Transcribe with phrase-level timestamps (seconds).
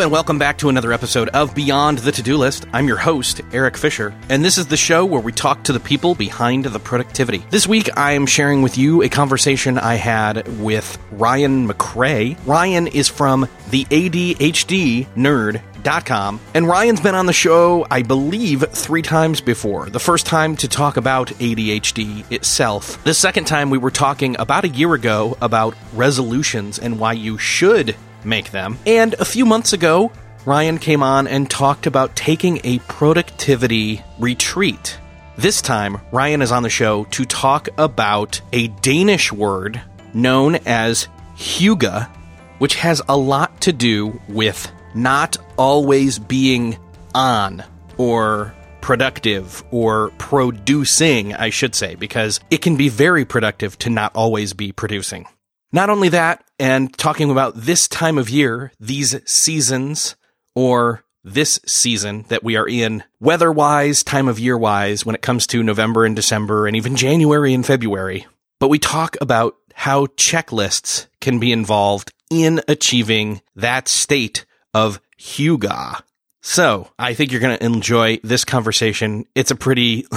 [0.00, 2.66] And welcome back to another episode of Beyond the To Do List.
[2.72, 5.80] I'm your host, Erik Fisher, and this is the show where we talk to the
[5.80, 7.44] people behind the productivity.
[7.50, 12.38] This week, I am sharing with you a conversation I had with Ryan McRae.
[12.46, 15.62] Ryan is from the ADHD Nerd
[16.04, 16.40] com.
[16.54, 19.88] And Ryan's been on the show, I believe, three times before.
[19.88, 23.02] The first time to talk about ADHD itself.
[23.04, 27.38] The second time we were talking about a year ago about resolutions and why you
[27.38, 27.96] should
[28.28, 28.78] make them.
[28.86, 30.12] And a few months ago,
[30.44, 34.98] Ryan came on and talked about taking a productivity retreat.
[35.36, 39.80] This time, Ryan is on the show to talk about a Danish word
[40.12, 42.08] known as hygge,
[42.58, 46.78] which has a lot to do with not always being
[47.14, 47.62] on
[47.96, 54.16] or productive or producing, I should say, because it can be very productive to not
[54.16, 55.26] always be producing.
[55.72, 60.16] Not only that, and talking about this time of year, these seasons,
[60.54, 65.22] or this season that we are in, weather wise, time of year wise, when it
[65.22, 68.26] comes to November and December, and even January and February.
[68.60, 74.44] But we talk about how checklists can be involved in achieving that state
[74.74, 76.02] of hygge.
[76.40, 79.26] So I think you're going to enjoy this conversation.
[79.34, 80.02] It's a pretty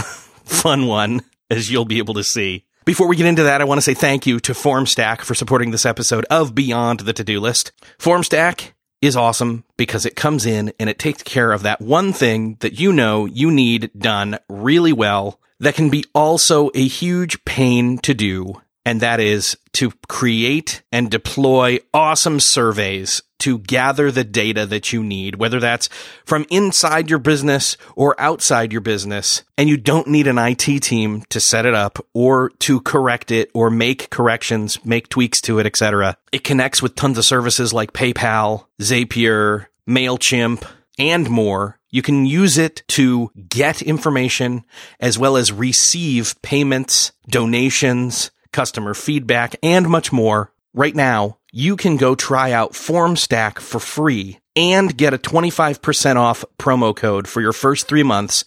[0.46, 2.66] fun one, as you'll be able to see.
[2.84, 5.70] Before we get into that, I want to say thank you to FormStack for supporting
[5.70, 7.72] this episode of Beyond the To-Do List.
[8.00, 8.72] FormStack
[9.04, 12.80] is awesome because it comes in and it takes care of that one thing that
[12.80, 18.16] you know you need done really well that can be also a huge pain to
[18.16, 18.60] do.
[18.84, 25.04] And that is to create and deploy awesome surveys to gather the data that you
[25.04, 25.90] need, whether that's
[26.26, 29.44] from inside your business or outside your business.
[29.58, 33.52] And you don't need an IT team to set it up or to correct it
[33.54, 36.18] or make corrections, make tweaks to it, etc.
[36.32, 40.66] It connects with tons of services like PayPal, Zapier, MailChimp,
[40.98, 41.80] and more.
[41.90, 44.64] You can use it to get information
[45.00, 50.52] as well as receive payments, donations, customer feedback, and much more.
[50.74, 56.46] Right now, you can go try out FormStack for free and get a 25% off
[56.58, 58.44] promo code for your first three months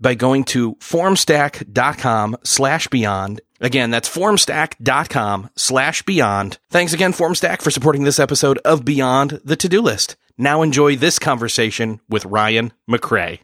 [0.00, 3.40] by going to formstack.com slash beyond.
[3.60, 6.58] Again, that's formstack.com slash beyond.
[6.70, 10.16] Thanks again, Formstack, for supporting this episode of Beyond the To-Do List.
[10.36, 13.40] Now enjoy this conversation with Ryan McRae.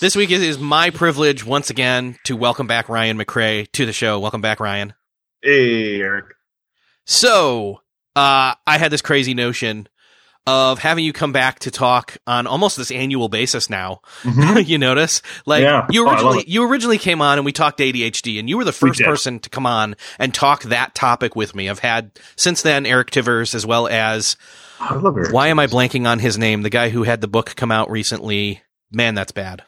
[0.00, 3.92] This week it is my privilege once again to welcome back Ryan McRae to the
[3.92, 4.18] show.
[4.18, 4.94] Welcome back, Ryan.
[5.42, 6.37] Hey, Erik.
[7.10, 7.80] So,
[8.14, 9.88] uh, I had this crazy notion
[10.46, 14.02] of having you come back to talk on almost this annual basis now.
[14.24, 14.58] Mm-hmm.
[14.66, 15.22] you notice?
[15.46, 15.86] Like yeah.
[15.90, 18.64] you oh, originally oh, you originally came on and we talked ADHD and you were
[18.64, 21.70] the first person to come on and talk that topic with me.
[21.70, 24.36] I've had since then Eric Tivers as well as
[25.32, 26.62] Why am I blanking on his name?
[26.62, 28.60] The guy who had the book come out recently.
[28.92, 29.62] Man, that's bad.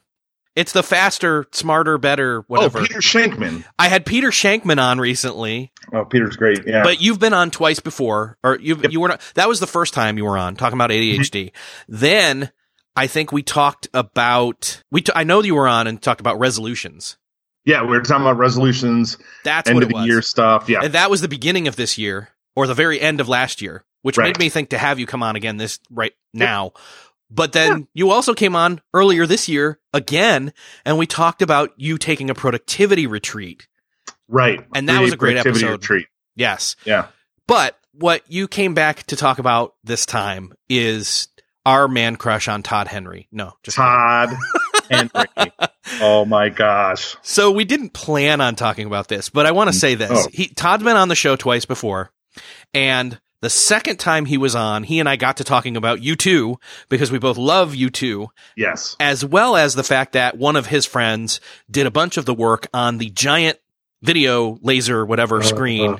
[0.60, 2.80] It's the faster, smarter, better, whatever.
[2.80, 3.64] Oh, Peter Shankman.
[3.78, 5.72] I had Peter Shankman on recently.
[5.90, 6.66] Oh, Peter's great.
[6.66, 6.82] Yeah.
[6.82, 8.92] But you've been on twice before, or you yep.
[8.92, 9.22] you were not.
[9.36, 11.46] That was the first time you were on talking about ADHD.
[11.46, 11.94] Mm-hmm.
[11.96, 12.52] Then
[12.94, 15.00] I think we talked about we.
[15.00, 17.16] T- I know you were on and talked about resolutions.
[17.64, 19.16] Yeah, we were talking about resolutions.
[19.44, 20.06] That's end what of the was.
[20.06, 20.68] year stuff.
[20.68, 23.62] Yeah, and that was the beginning of this year or the very end of last
[23.62, 24.26] year, which right.
[24.26, 26.72] made me think to have you come on again this right now.
[27.30, 27.84] But then yeah.
[27.94, 30.52] you also came on earlier this year again,
[30.84, 33.68] and we talked about you taking a productivity retreat.
[34.28, 34.64] Right.
[34.74, 35.70] And that was a great episode.
[35.70, 36.06] Retreat.
[36.36, 36.76] Yes.
[36.84, 37.06] Yeah.
[37.46, 41.28] But what you came back to talk about this time is
[41.66, 43.28] our man crush on Todd Henry.
[43.30, 44.30] No, just Todd
[44.90, 45.26] Henry.
[46.00, 47.16] Oh my gosh.
[47.22, 50.10] So we didn't plan on talking about this, but I want to mm, say this.
[50.12, 50.28] Oh.
[50.32, 52.12] He Todd's been on the show twice before,
[52.72, 56.56] and the second time he was on, he and I got to talking about U2
[56.88, 58.28] because we both love U2.
[58.56, 58.96] Yes.
[59.00, 61.40] As well as the fact that one of his friends
[61.70, 63.58] did a bunch of the work on the giant
[64.02, 65.94] video laser whatever uh, screen.
[65.94, 65.98] Uh.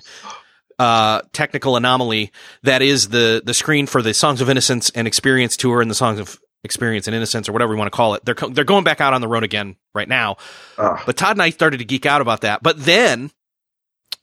[0.78, 2.32] Uh, technical anomaly
[2.62, 5.94] that is the the screen for the Songs of Innocence and Experience tour and the
[5.94, 8.24] Songs of Experience and Innocence or whatever you want to call it.
[8.24, 10.38] They're co- they're going back out on the road again right now.
[10.78, 10.96] Uh.
[11.04, 12.62] But Todd and I started to geek out about that.
[12.62, 13.30] But then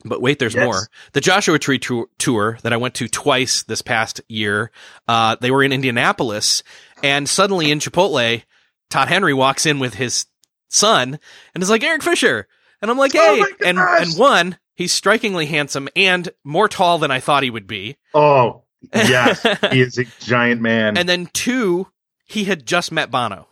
[0.06, 0.64] but wait, there's yes.
[0.64, 0.88] more.
[1.14, 4.72] The Joshua Tree tour that I went to twice this past year,
[5.08, 6.64] uh, they were in Indianapolis,
[7.04, 8.44] and suddenly in Chipotle,
[8.90, 10.26] Todd Henry walks in with his
[10.70, 11.20] son
[11.54, 12.48] and is like, Erik Fisher.
[12.82, 13.42] And I'm like, oh hey.
[13.42, 17.68] Oh and, and one, he's strikingly handsome and more tall than I thought he would
[17.68, 17.98] be.
[18.14, 18.64] Oh,
[18.94, 19.42] yes.
[19.72, 20.98] he is a giant man.
[20.98, 21.88] And then two,
[22.26, 23.48] he had just met Bono.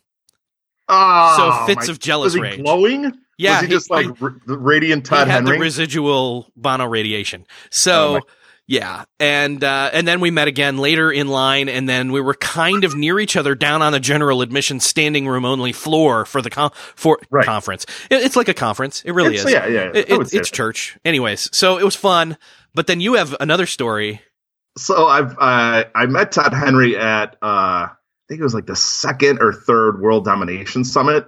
[0.87, 2.61] Oh, so fits my, of jealous rage.
[2.61, 3.11] Glowing?
[3.37, 5.57] Yeah, was he, he just like I, radiant Todd he had Henry?
[5.57, 7.45] the residual Bono radiation.
[7.71, 8.21] So, oh
[8.67, 12.33] Yeah, and uh, and then we met again later in line, and then we were
[12.33, 16.41] kind of near each other down on the general admission standing room only floor for
[16.41, 17.45] the con- for Right.
[17.45, 17.85] conference.
[18.09, 19.03] It, it's like a conference.
[19.03, 19.51] It really It's- is.
[19.51, 20.97] yeah, yeah, It- it- it's church.
[21.05, 22.37] Anyways, so it was fun.
[22.73, 24.21] But then you have another story.
[24.77, 27.45] So I've uh, I met Todd Henry at uh,
[27.87, 27.89] I
[28.27, 31.27] think it was like the second or third World Domination Summit,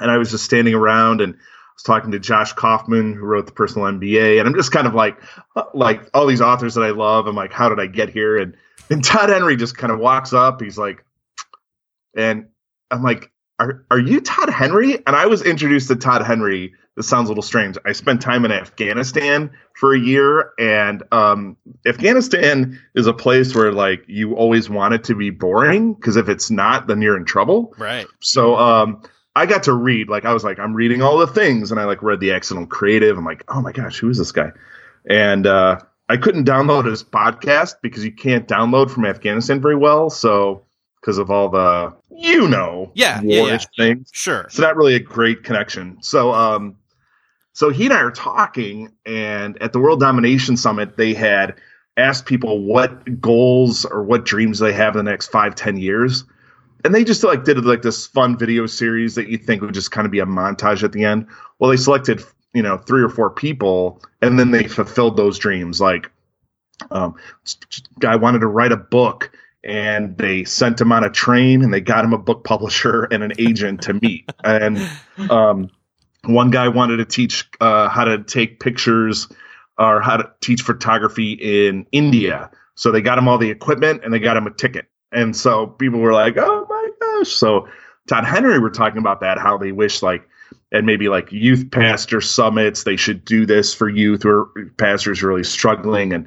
[0.00, 1.36] and I was just standing around and I
[1.74, 4.94] was talking to Josh Kaufman, who wrote the Personal MBA, and I'm just kind of
[4.94, 5.20] like
[5.56, 7.26] uh, like all these authors that I love.
[7.26, 8.38] I'm like, how did I get here?
[8.38, 8.56] And
[8.90, 10.60] and Todd Henry just kind of walks up.
[10.60, 11.04] He's like,
[12.16, 12.48] and
[12.90, 14.94] I'm like, are are you Todd Henry?
[15.06, 16.74] And I was introduced to Todd Henry.
[16.96, 17.78] This sounds a little strange.
[17.84, 21.56] I spent time in Afghanistan for a year, and um,
[21.86, 26.28] Afghanistan is a place where like you always want it to be boring because if
[26.28, 27.74] it's not, then you're in trouble.
[27.78, 28.06] Right.
[28.20, 29.02] So um,
[29.38, 30.08] I got to read.
[30.08, 32.66] Like I was like, I'm reading all the things, and I like read the Accidental
[32.66, 33.16] Creative.
[33.16, 34.50] I'm like, oh my gosh, who is this guy?
[35.08, 40.10] And uh, I couldn't download his podcast because you can't download from Afghanistan very well.
[40.10, 40.64] So
[41.00, 44.10] because of all the you know Yeah, yeah, warish things.
[44.12, 44.40] Sure.
[44.40, 45.98] It's not really a great connection.
[46.02, 46.76] So, um,
[47.52, 51.54] so he and I are talking, and at the World Domination Summit, they had
[51.96, 56.24] asked people what goals or what dreams they have in the next five, ten years,
[56.84, 59.90] and they just like did like this fun video series that you think would just
[59.90, 61.26] kind of be a montage at the end.
[61.58, 62.22] Well, they selected
[62.54, 65.80] you know three or four people, and then they fulfilled those dreams.
[65.80, 66.10] Like,
[66.90, 67.16] um,
[67.98, 69.30] guy wanted to write a book
[69.64, 73.22] and they sent him on a train and they got him a book publisher and
[73.22, 74.30] an agent to meet.
[74.44, 74.78] And
[75.30, 75.70] um,
[76.24, 79.28] one guy wanted to teach uh, how to take pictures
[79.78, 82.50] or how to teach photography in India.
[82.74, 84.86] So they got him all the equipment and they got him a ticket.
[85.12, 86.57] And so people were like, oh
[87.24, 87.68] So
[88.08, 90.28] Todd Henry were talking about that, how they wish like
[90.72, 95.44] and maybe like youth pastor summits, they should do this for youth or pastors really
[95.44, 96.12] struggling.
[96.12, 96.26] And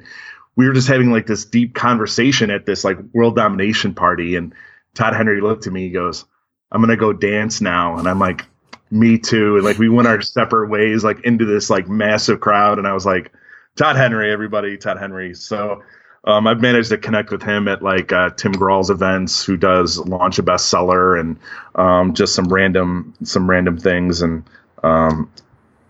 [0.56, 4.36] we were just having like this deep conversation at this like world domination party.
[4.36, 4.52] And
[4.94, 6.24] Todd Henry looked at me, he goes,
[6.72, 7.98] I'm gonna go dance now.
[7.98, 8.46] And I'm like,
[8.90, 9.56] me too.
[9.56, 12.78] And like we went our separate ways, like into this like massive crowd.
[12.78, 13.32] And I was like,
[13.76, 15.34] Todd Henry, everybody, Todd Henry.
[15.34, 15.82] So
[16.24, 19.98] um, I've managed to connect with him at like uh, Tim Grahl's events, who does
[19.98, 21.36] launch a bestseller and
[21.74, 24.44] um, just some random some random things, and
[24.82, 25.30] um,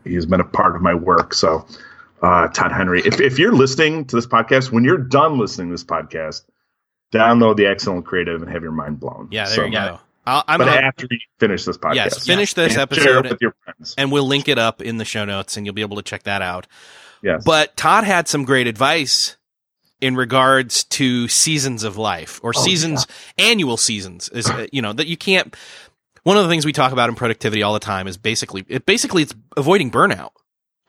[0.05, 1.34] he's been a part of my work.
[1.34, 1.67] So,
[2.23, 5.75] uh, Todd Henry, if if you're listening to this podcast, when you're done listening to
[5.75, 6.43] this podcast,
[7.12, 9.29] download the Accidental Creative and have your mind blown.
[9.31, 10.00] Yeah, there So, you go.
[10.25, 13.55] I'll, I'm But gonna- after you finish this podcast, yes, finish this and episode, your
[13.64, 13.94] friends.
[13.99, 16.23] and we'll link it up in the show notes, and you'll be able to check
[16.23, 16.67] that out.
[17.23, 19.37] Yes, But Todd had some great advice
[20.02, 23.06] in regards to seasons of life or Oh, seasons,
[23.38, 24.28] annual seasons.
[24.31, 25.56] Is uh, you know that you can't.
[26.25, 28.84] One of the things we talk about in productivity all the time is basically it.
[28.84, 30.32] Basically, it's avoiding burnout,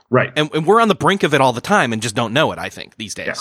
[0.10, 0.32] right.
[0.36, 2.52] and, and we're on the brink of it all the time and just don't know
[2.52, 2.60] it.
[2.60, 3.28] I think these days.
[3.28, 3.34] Yeah.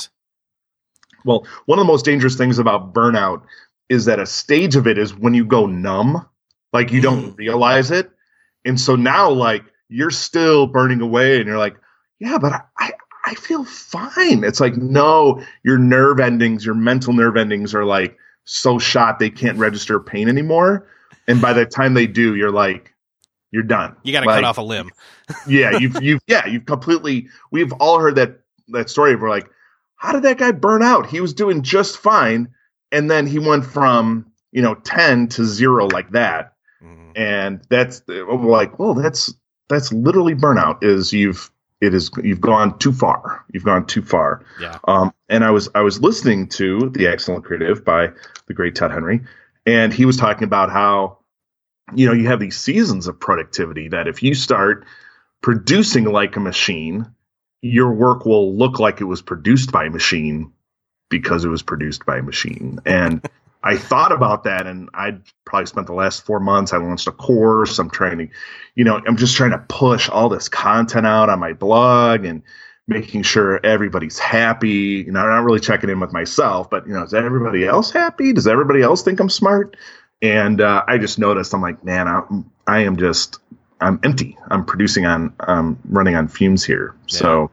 [1.24, 3.42] Well, one of the most dangerous things about burnout
[3.88, 6.26] is that a stage of it is when you go numb,
[6.72, 8.10] like you don't realize it.
[8.64, 11.76] And so now, like, you're still burning away and you're like,
[12.18, 12.92] yeah, but I,
[13.32, 14.44] I, feel fine.
[14.44, 19.30] It's like, no, your nerve endings, your mental nerve endings are like so shot they
[19.30, 20.88] can't register pain anymore.
[21.28, 22.92] And by the time they do, you're like,
[23.52, 23.94] you're done.
[24.02, 24.90] You got to Like, cut off a limb.
[25.46, 29.48] yeah, you've you've yeah, you've completely we've all heard that that story we're like,
[29.96, 31.06] how did that guy burn out?
[31.06, 32.48] He was doing just fine,
[32.90, 36.54] and then he went from, you know, ten to zero like that.
[36.82, 37.12] Mhm.
[37.14, 39.32] And that's we're like, well, that's
[39.68, 41.51] that's literally burnout, is you've
[41.82, 43.44] it is you've gone too far.
[43.52, 44.44] You've gone too far.
[44.60, 44.78] Yeah.
[44.86, 48.12] Um, and I was I was listening to the Accidental Creative by
[48.46, 49.22] the great Todd Henry,
[49.66, 51.18] and he was talking about how
[51.92, 54.86] you know you have these seasons of productivity that if you start
[55.42, 57.12] producing like a machine,
[57.62, 60.52] your work will look like it was produced by a machine
[61.10, 62.78] because it was produced by a machine.
[62.86, 63.28] And
[63.64, 66.72] I thought about that, and I probably spent the last four months.
[66.72, 67.78] I launched a course.
[67.78, 68.28] I'm trying to,
[68.74, 72.42] you know, I'm just trying to push all this content out on my blog and
[72.88, 75.04] making sure everybody's happy.
[75.06, 77.90] You know, I'm not really checking in with myself, but you know, is everybody else
[77.90, 78.32] happy?
[78.32, 79.76] Does everybody else think I'm smart?
[80.20, 83.38] And uh, I just noticed, I'm like, man, I'm, I am just,
[83.80, 84.36] I'm empty.
[84.48, 86.94] I'm producing on, I'm running on fumes here.
[87.06, 87.50] So,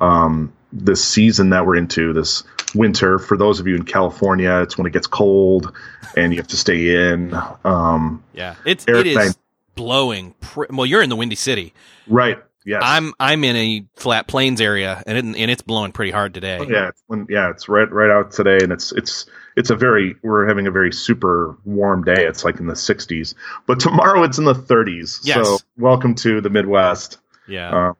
[0.00, 4.76] um, this season that we're into, this winter, for those of you in California, it's
[4.76, 5.72] when it gets cold
[6.16, 7.34] and you have to stay in.
[7.64, 8.54] Um, Yeah.
[8.64, 9.36] It's it
[9.74, 10.34] blowing.
[10.40, 11.74] Pr- well, you're in the Windy City.
[12.06, 12.38] right.
[12.64, 16.32] Yeah, I'm I'm in a flat plains area, and it, and it's blowing pretty hard
[16.32, 16.58] today.
[16.60, 19.26] Oh, yeah, it's when, yeah, it's right right out today, and it's it's
[19.56, 22.24] it's a very we're having a very super warm day.
[22.24, 23.34] It's like in the 60s,
[23.66, 25.20] but tomorrow it's in the 30s.
[25.24, 25.44] Yes.
[25.44, 27.18] So welcome to the Midwest.
[27.48, 27.88] Yeah.
[27.88, 27.92] Uh,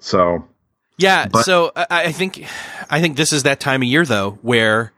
[0.00, 0.44] so
[1.00, 1.26] Yeah.
[1.28, 2.44] But- so I, I think,
[2.90, 4.92] I think this is that time of year though, where,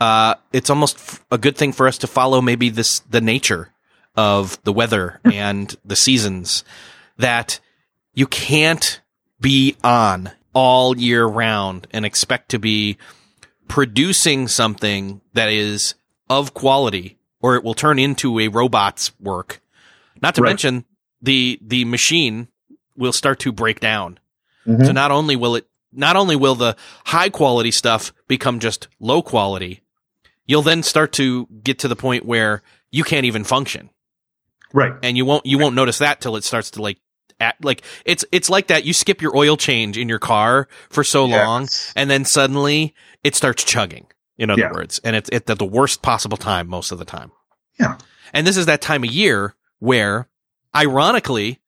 [0.00, 3.70] uh, it's almost f- a good thing for us to follow maybe this, the nature
[4.16, 6.64] of the weather and the seasons
[7.16, 7.60] that
[8.14, 9.00] you can't
[9.40, 12.96] be on all year round and expect to be
[13.68, 15.94] producing something that is
[16.28, 19.60] of quality or it will turn into a robot's work.
[20.22, 20.50] Not to Right.
[20.50, 20.84] mention
[21.22, 22.48] the, the machine
[22.96, 24.18] will start to break down.
[24.66, 24.86] Mhm.
[24.86, 29.22] So not only will it, not only will the high quality stuff become just low
[29.22, 29.82] quality,
[30.46, 33.90] you'll then start to get to the point where you can't even function
[34.72, 34.92] Right.
[35.02, 36.98] and you won't, you won't notice that till it starts to like,
[37.40, 38.84] act, like it's, it's like that.
[38.84, 43.34] You skip your oil change in your car for so long and then suddenly it
[43.34, 44.06] starts chugging.
[44.36, 44.72] In other Yeah.
[44.72, 47.30] words, and it's at the worst possible time most of the time.
[47.78, 47.98] Yeah.
[48.32, 50.26] And this is that time of year where,
[50.74, 51.60] ironically,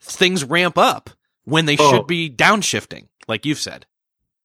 [0.00, 1.10] things ramp up
[1.44, 1.90] when they Oh.
[1.90, 3.86] should be downshifting, like you've said.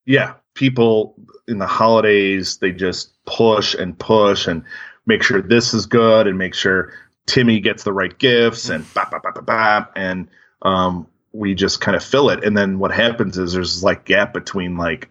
[0.06, 1.16] yeah, people
[1.48, 4.64] in the holidays they just push and push and
[5.06, 6.92] make sure this is good and make sure
[7.28, 10.28] Timmy gets the right gifts and bop, bop, bop, bop, bop, and
[10.64, 12.44] um, we just kind of fill it.
[12.44, 15.08] And then what happens is there's this, like gap between like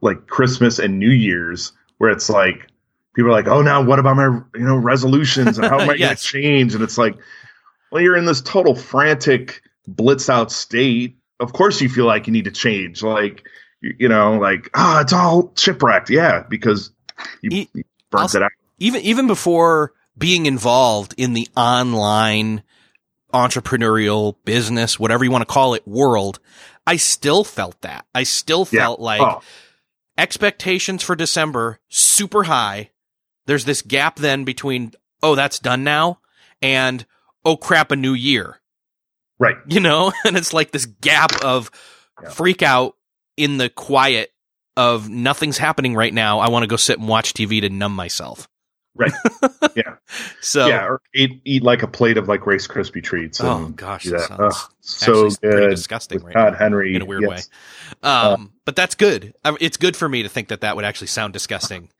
[0.00, 2.68] like Christmas and New Year's where it's like
[3.14, 5.94] people are like, oh, now what about my you know resolutions and how am I
[5.94, 6.08] Yes.
[6.32, 6.74] going to change?
[6.74, 7.16] And it's like,
[7.92, 9.62] well, you're in this total frantic
[9.96, 11.16] blitz out state.
[11.40, 13.02] Of course, you feel like you need to change.
[13.02, 13.44] Like
[13.80, 16.10] you, know, like ah, it's all shipwrecked.
[16.10, 16.90] Yeah, because
[17.42, 18.50] you, E- you burnt also- it out.
[18.78, 22.62] Even even before being involved in the online
[23.32, 26.38] entrepreneurial business, whatever you want to call it, world,
[26.86, 28.06] I still felt that.
[28.14, 28.82] I still Yeah.
[28.82, 29.42] felt like oh,
[30.16, 32.90] expectations for December super high.
[33.46, 34.92] There's this gap then between
[35.22, 36.20] oh that's done now
[36.62, 37.04] and
[37.44, 38.57] oh crap a new year.
[39.38, 39.56] Right.
[39.68, 41.70] You know, and it's like this gap of
[42.22, 42.30] Yeah.
[42.30, 42.96] freak out
[43.36, 44.30] in the quiet
[44.76, 46.38] of nothing's happening right now.
[46.40, 48.48] I want to go sit and watch TV to numb myself.
[48.94, 49.12] Right.
[49.76, 49.94] Yeah.
[50.40, 53.40] So yeah, or eat eat like a plate of like Rice Krispie treats.
[53.40, 54.28] oh gosh, do that that.
[54.28, 55.70] sounds Ugh, so good.
[55.70, 56.58] disgusting right Todd now.
[56.58, 57.48] Henry in a weird yes.
[58.02, 58.08] way.
[58.10, 59.34] Um, but that's good.
[59.60, 61.90] It's good for me to think that that would actually sound disgusting.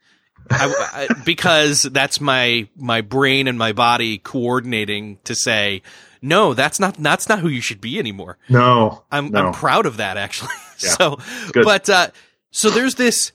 [0.49, 5.83] I, I, because that's my my brain and my body coordinating to say
[6.21, 9.47] no that's not that's not who you should be anymore No, i'm no.
[9.47, 10.49] i'm proud of that actually
[10.79, 10.89] Yeah.
[10.91, 11.19] so
[11.51, 11.65] Good.
[11.65, 12.07] but uh
[12.51, 13.31] so there's this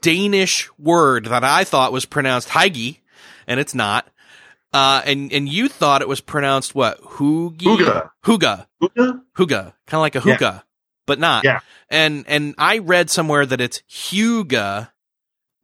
[0.00, 2.98] danish word that i thought was pronounced heige
[3.46, 4.08] and it's not
[4.72, 8.10] uh and and you thought it was pronounced what hoogie Hooga.
[8.24, 9.22] hooga Hooga?
[9.36, 10.32] Huga, kind of like a Yeah.
[10.34, 10.64] hookah,
[11.06, 11.44] but not.
[11.44, 11.60] Yeah.
[11.88, 14.90] And and I read somewhere that it's Huga.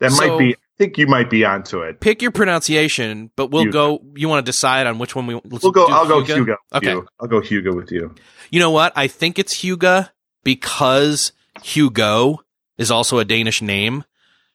[0.00, 0.56] That So- might be.
[0.78, 2.00] I think you might be onto it.
[2.00, 3.72] Pick your pronunciation, but we'll Huga.
[3.72, 4.02] go.
[4.16, 5.34] You want to decide on which one we?
[5.44, 5.86] Let's We'll go.
[5.86, 6.34] I'll go Huga?
[6.36, 6.56] Hugo.
[6.74, 6.90] Okay.
[6.92, 7.06] You.
[7.20, 8.14] I'll go Hugo with you.
[8.50, 8.92] You know what?
[8.96, 10.10] I think it's Huga
[10.44, 12.40] because Hugo
[12.78, 14.04] is also a Danish name.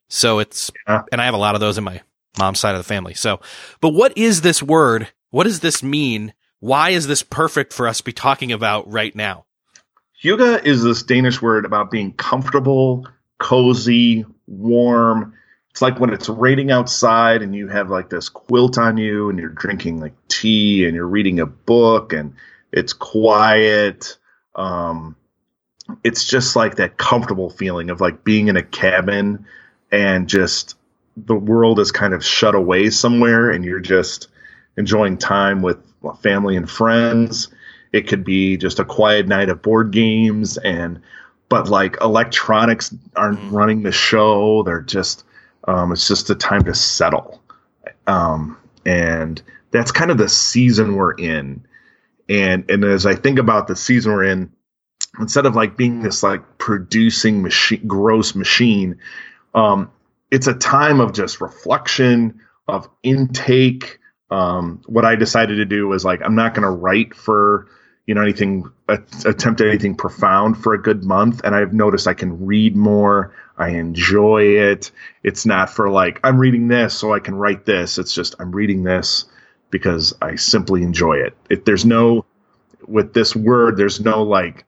[0.10, 1.04] So it's, Yeah.
[1.12, 2.02] and I have a lot of those in my
[2.38, 3.14] mom's side of the family.
[3.14, 3.40] So,
[3.82, 5.10] but what is this word?
[5.30, 6.34] What does this mean?
[6.60, 9.46] Why is this perfect for us to be talking about right now?
[10.24, 13.08] Huga is this Danish word about being comfortable,
[13.38, 15.34] cozy, warm.
[15.78, 19.38] It's like when it's raining outside and you have like this quilt on you and
[19.38, 22.34] you're drinking like tea and you're reading a book and
[22.72, 24.18] it's quiet.
[24.56, 25.16] Um,
[26.04, 29.46] it's just like that comfortable feeling of like being in a cabin
[29.92, 30.76] and just
[31.16, 34.30] the world is kind of shut away somewhere and you're just
[34.78, 35.78] enjoying time with
[36.24, 37.50] family and friends.
[37.94, 41.02] It could be just a quiet night of board games and
[41.50, 43.52] but like electronics aren't Mm.
[43.52, 44.64] running the show.
[44.64, 45.24] They're just
[45.68, 47.42] um, it's just a time to settle.
[48.08, 51.66] Um, and that's kind of the season we're in.
[52.30, 54.52] And and as I think about the season we're in,
[55.20, 59.00] instead of like being this like producing machine gross machine,
[59.54, 59.92] um,
[60.32, 64.00] it's a time of just reflection, of intake.
[64.30, 67.68] Um, what I decided to do was like I'm not going to write for
[68.06, 72.14] you know anything attempt at anything profound for a good month, and I've noticed I
[72.14, 73.34] can read more.
[73.58, 74.92] I enjoy it.
[75.24, 77.98] It's not for like I'm reading this so I can write this.
[77.98, 79.26] It's just I'm reading this
[79.72, 81.36] because I simply enjoy it.
[81.50, 82.26] If there's no
[82.88, 84.66] with this word, there's no like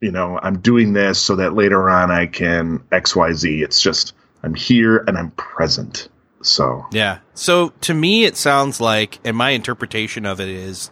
[0.00, 3.62] you know, I'm doing this so that later on I can XYZ.
[3.62, 6.08] It's just I'm here and I'm present.
[6.42, 7.18] So Yeah.
[7.34, 10.90] So to me, it sounds like, and my interpretation of it is,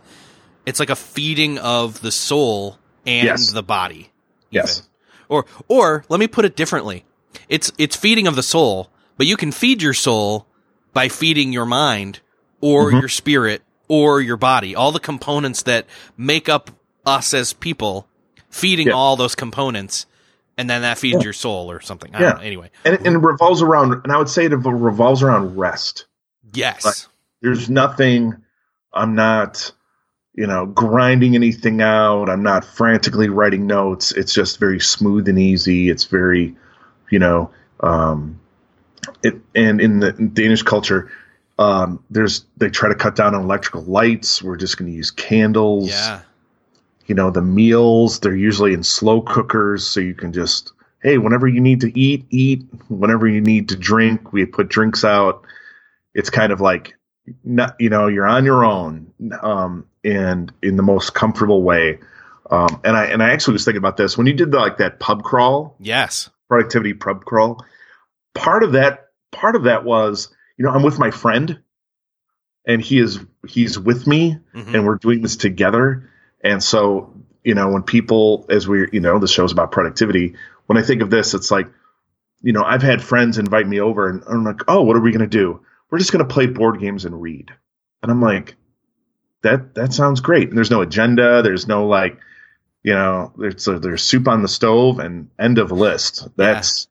[0.66, 3.52] it's like a feeding of the soul and Yes.
[3.52, 4.10] the body.
[4.50, 4.86] Yes.
[5.28, 7.04] Or, or let me put it differently.
[7.48, 10.46] It's, it's feeding of the soul, but you can feed your soul
[10.92, 12.20] by feeding your mind
[12.60, 13.00] or Mhm.
[13.00, 14.74] your spirit or your body.
[14.74, 16.70] All the components that make up
[17.06, 18.08] us as people
[18.50, 18.94] feeding Yeah.
[18.94, 20.06] all those components,
[20.56, 21.24] and then that feeds Yeah.
[21.24, 22.14] your soul or something.
[22.14, 22.30] I Yeah.
[22.30, 22.44] don't know.
[22.46, 26.06] Anyway, and, and it revolves around and i would say it revolves around rest
[26.54, 26.94] yes, Like-
[27.42, 28.34] there's nothing
[28.92, 29.70] i'm not
[30.38, 32.30] you know grinding anything out.
[32.30, 34.12] I'm not frantically writing notes.
[34.12, 35.90] It's just very smooth and easy.
[35.90, 36.54] It's very
[37.10, 38.38] you know um
[39.24, 41.10] it and in the in danish culture
[41.58, 44.40] um there's they try to cut down on electrical lights.
[44.40, 45.88] We're just going to use candles.
[45.88, 46.20] Yeah,
[47.06, 51.48] you know the meals they're usually in slow cookers so you can just hey whenever
[51.48, 52.64] you need to eat eat.
[52.86, 55.42] Whenever you need to drink we put drinks out.
[56.14, 56.94] It's kind of like
[57.44, 61.98] not you know you're on your own um and in the most comfortable way.
[62.50, 64.16] Um and i and i actually was thinking about this.
[64.16, 67.64] When you did the, like that pub crawl yes, productivity pub crawl
[68.34, 71.60] part of that part of that was you know i'm with my friend
[72.66, 74.74] and he is he's with me Mhm.
[74.74, 76.10] and we're doing this together.
[76.42, 77.12] And so
[77.44, 80.34] you know when people as we you know the show's about productivity
[80.66, 81.66] when i think of this it's like
[82.42, 85.12] you know i've had friends invite me over and i'm like oh what are we
[85.12, 87.50] going to do we're just going to play board games and read.
[88.02, 88.56] And i'm like
[89.42, 90.48] that that sounds great.
[90.48, 91.42] And there's no agenda.
[91.42, 92.18] There's no like
[92.82, 96.28] you know there's there's soup on the stove and end of list.
[96.36, 96.88] That's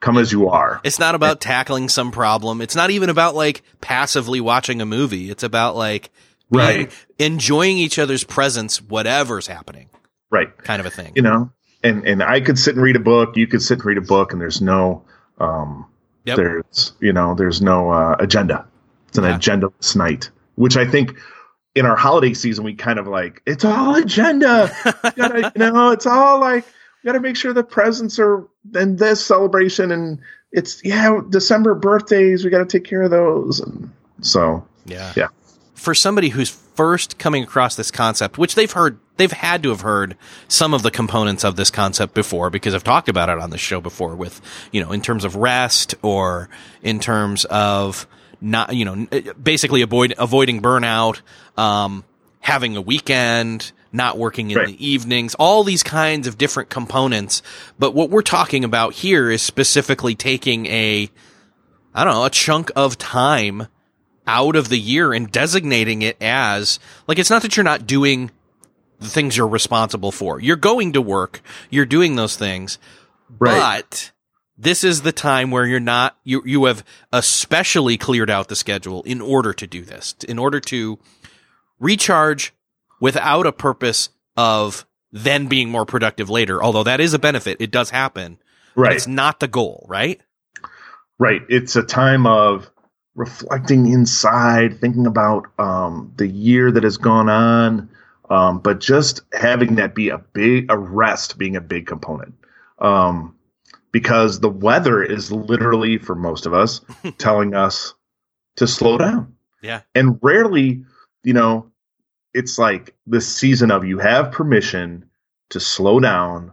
[0.00, 0.80] come as you are.
[0.84, 2.60] It's not about tackling some problem.
[2.60, 5.30] It's not even about like passively watching a movie.
[5.30, 6.10] It's about like
[6.50, 6.92] Right.
[7.18, 9.88] enjoying each other's presence, whatever's happening,
[10.30, 10.56] right.
[10.58, 11.12] Kind of a thing.
[11.16, 11.50] you know?
[11.82, 13.36] And and i could sit and read a book.
[13.36, 15.04] You could sit and read a book and there's no
[15.38, 15.86] um
[16.24, 16.36] Yep.
[16.36, 18.66] there's you know there's no uh, agenda
[19.08, 19.38] it's an Yeah.
[19.38, 21.16] agendaless night which i think
[21.74, 24.70] in our holiday season we kind of like it's all agenda
[25.16, 26.64] gotta, you know it's all like
[27.02, 30.20] we gotta make sure the presents are in this celebration and
[30.52, 33.90] it's yeah december birthdays we gotta take care of those and
[34.20, 35.12] so Yeah.
[35.16, 35.28] Yeah.
[35.84, 39.82] For somebody who's first coming across this concept, which they've heard, they've had to have
[39.82, 40.16] heard
[40.48, 43.58] some of the components of this concept before because I've talked about it on the
[43.58, 44.40] show before with,
[44.72, 46.48] you know, in terms of rest or
[46.82, 48.06] in terms of
[48.40, 49.06] not, you know,
[49.42, 51.20] basically avoid, avoiding burnout,
[51.58, 52.02] um,
[52.40, 54.68] having a weekend, not working in Right.
[54.68, 57.42] the evenings, all these kinds of different components.
[57.78, 61.10] But what we're talking about here is specifically taking a,
[61.94, 63.68] I don't know, a chunk of time
[64.26, 68.30] out of the year and designating it as like it's not that you're not doing
[69.00, 70.40] the things you're responsible for.
[70.40, 72.78] You're going to work, you're doing those things,
[73.38, 74.12] right but
[74.56, 79.02] this is the time where you're not you you have especially cleared out the schedule
[79.02, 80.98] in order to do this, in order to
[81.78, 82.52] recharge
[83.00, 86.62] without a purpose of then being more productive later.
[86.62, 88.38] Although that is a benefit, it does happen.
[88.74, 90.20] But right it's not the goal, right?
[91.18, 91.42] Right.
[91.48, 92.70] It's a time of
[93.14, 97.88] reflecting inside, thinking about um, the year that has gone on,
[98.30, 102.34] um, but just having that be a big a rest being a big component.
[102.78, 103.36] Um,
[103.92, 106.80] because the weather is literally for most of us
[107.18, 107.94] telling us
[108.56, 109.36] to slow down.
[109.62, 109.82] Yeah.
[109.94, 110.84] And rarely,
[111.22, 111.70] you know,
[112.34, 115.08] it's like this season of you have permission
[115.50, 116.52] to slow down,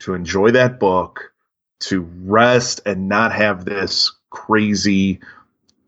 [0.00, 1.32] to enjoy that book,
[1.80, 5.20] to rest and not have this crazy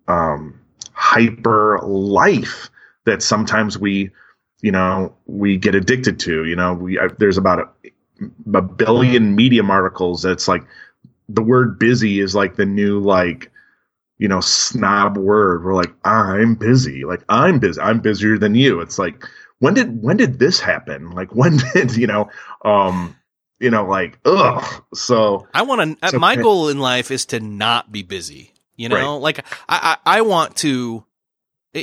[0.08, 0.58] um
[0.92, 2.70] hyper life
[3.04, 4.10] that sometimes we
[4.62, 7.90] you know we get addicted to you know we I, there's about a,
[8.54, 10.62] a billion medium articles that's like
[11.28, 13.50] the word busy is like the new like
[14.18, 15.64] you know snob word.
[15.64, 17.04] We're like i'm busy.
[17.04, 17.80] Like i'm busy.
[17.80, 18.80] I'm busier than you.
[18.80, 19.24] It's like
[19.58, 21.10] when did when did this happen?
[21.10, 22.30] Like when did you know
[22.64, 23.16] um
[23.60, 24.84] you know like ugh.
[24.94, 26.08] So I want to.
[26.10, 28.52] So- my goal in life is to not be busy.
[28.76, 31.04] You know, like I, I, I want to.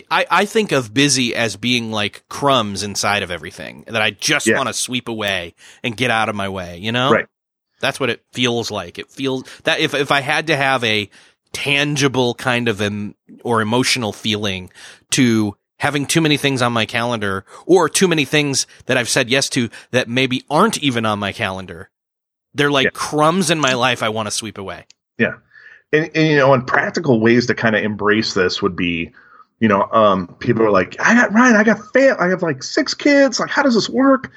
[0.10, 4.48] I, I think of busy as being like crumbs inside of everything that I just
[4.48, 4.58] Yeah.
[4.58, 5.54] want to sweep away
[5.84, 6.78] and get out of my way.
[6.80, 7.28] You know, Right.
[7.80, 8.98] That's what it feels like.
[8.98, 11.10] It feels that if if I had to have a
[11.52, 14.72] tangible kind of em, or emotional feeling
[15.12, 19.30] to having too many things on my calendar or too many things that I've said
[19.30, 21.90] yes to that maybe aren't even on my calendar.
[22.56, 22.90] They're like Yeah.
[22.94, 24.86] crumbs in my life I want to sweep away.
[25.20, 25.34] Yeah.
[25.94, 29.14] And, and you know, and practical ways to kind of embrace this would be,
[29.60, 32.64] you know, um, people are like, I got Ryan, I got fam, I have like
[32.64, 33.40] six kids.
[33.40, 34.32] Like, how does this work?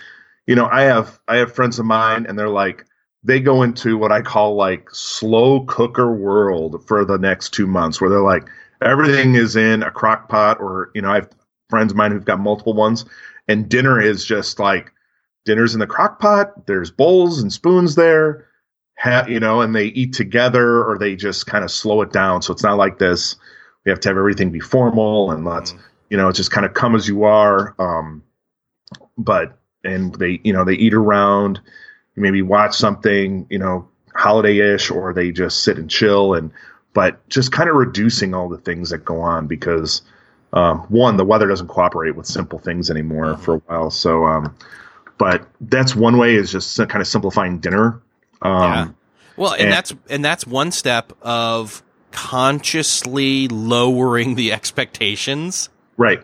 [0.47, 2.85] You know, I have I have friends of mine, and they're like,
[3.25, 8.01] they go into what I call like slow cooker world for the next two months,
[8.01, 8.49] where they're like,
[8.83, 11.31] everything is in a crock pot, or you know, I have
[11.71, 13.07] friends of mine who've got multiple ones,
[13.49, 14.93] and dinner is just like
[15.47, 16.67] dinner's in the crock pot.
[16.67, 18.46] There's bowls and spoons there
[18.97, 22.43] ha- you know, and they eat together or they just kind of slow it down.
[22.43, 23.37] So it's not like this.
[23.85, 25.79] We have to have everything be formal and let's, Mm.
[26.11, 27.75] you know, just kind of come as you are.
[27.79, 28.23] Um,
[29.19, 31.61] but and they you know they eat around,
[32.17, 36.51] maybe watch something you know holiday ish, or they just sit and chill and
[36.93, 40.03] but just kind of reducing all the things that go on because
[40.53, 43.43] um, one the weather doesn't cooperate with simple things anymore mm-hmm.
[43.43, 43.91] for a while.
[43.91, 44.57] So, um,
[45.19, 48.01] but that's one way is just kind of simplifying dinner.
[48.43, 48.89] Um, yeah.
[49.37, 55.69] Well, and, and that's and that's one step of consciously lowering the expectations.
[55.97, 56.23] Right.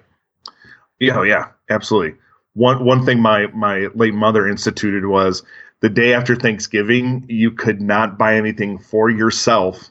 [0.98, 2.18] Yeah, oh, yeah, absolutely.
[2.54, 5.42] One one thing my my late mother instituted was
[5.80, 9.90] the day after Thanksgiving, you could not buy anything for yourself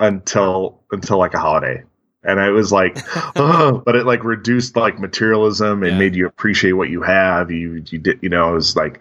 [0.00, 1.84] until until like a holiday.
[2.24, 2.98] And I was like,
[3.36, 5.98] oh, but it like reduced like materialism and yeah.
[5.98, 7.50] made you appreciate what you have.
[7.50, 9.00] You you did you know, it was like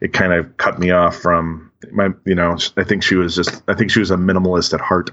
[0.00, 3.62] it kind of cut me off from my you know, I think she was just
[3.68, 5.10] I think she was a minimalist at heart,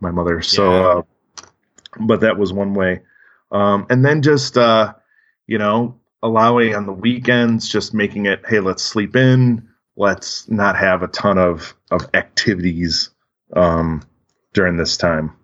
[0.00, 0.42] my mother.
[0.42, 0.86] So yeah.
[0.86, 1.02] uh,
[1.98, 3.02] but that was one way.
[3.50, 4.94] Um, and then just uh,
[5.46, 10.76] you know, allowing on the weekends, just making it, hey, let's sleep in, let's not
[10.76, 13.10] have a ton of of activities
[13.54, 14.02] um,
[14.52, 15.36] during this time.